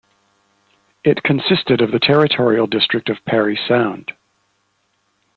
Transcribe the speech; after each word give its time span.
It 1.03 1.21
consisted 1.21 1.79
of 1.79 1.91
the 1.91 1.99
territorial 1.99 2.65
district 2.65 3.07
of 3.11 3.23
Parry 3.23 3.55
Sound. 3.67 4.13